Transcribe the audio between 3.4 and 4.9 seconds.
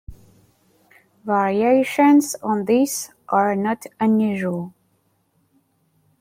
not unusual.